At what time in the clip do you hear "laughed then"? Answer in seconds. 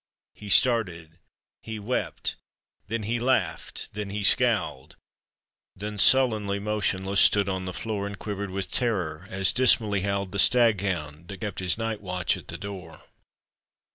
3.19-4.09